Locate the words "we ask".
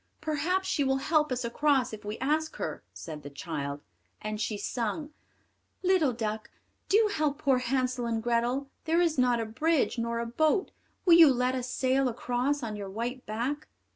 2.03-2.55